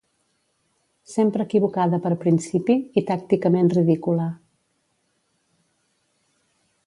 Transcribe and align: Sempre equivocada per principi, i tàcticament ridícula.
Sempre 1.15 1.45
equivocada 1.49 1.99
per 2.05 2.11
principi, 2.23 2.77
i 3.01 3.05
tàcticament 3.11 3.69
ridícula. 3.75 4.27